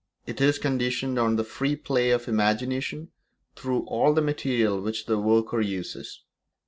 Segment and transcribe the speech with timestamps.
[0.25, 3.11] It is conditioned on the free play of the imagination
[3.55, 6.23] through all the material which the worker uses.